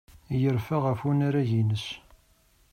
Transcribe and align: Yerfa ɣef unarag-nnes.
Yerfa 0.41 0.77
ɣef 0.83 0.99
unarag-nnes. 1.09 1.85